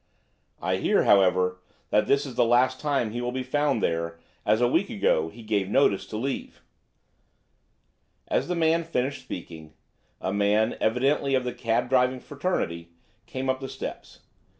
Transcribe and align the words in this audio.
"I 0.59 0.77
hear 0.77 1.03
however, 1.03 1.61
that 1.91 2.07
this 2.07 2.25
is 2.25 2.33
the 2.33 2.43
last 2.43 2.79
time 2.79 3.11
he 3.11 3.21
will 3.21 3.31
be 3.31 3.43
found 3.43 3.83
there, 3.83 4.19
as 4.47 4.59
a 4.59 4.67
week 4.67 4.89
ago 4.89 5.29
he 5.29 5.43
gave 5.43 5.69
notice 5.69 6.07
to 6.07 6.17
leave." 6.17 6.63
AN 8.27 8.37
OLD 8.37 8.39
GENTLEMAN 8.39 8.39
WRITING. 8.39 8.39
As 8.39 8.47
the 8.47 8.55
man 8.55 8.83
finished 8.83 9.21
speaking, 9.21 9.73
a 10.19 10.33
man, 10.33 10.75
evidently 10.81 11.35
of 11.35 11.43
the 11.43 11.53
cab 11.53 11.87
driving 11.87 12.19
fraternity, 12.19 12.89
came 13.27 13.47
up 13.47 13.59
the 13.59 13.69
steps. 13.69 14.21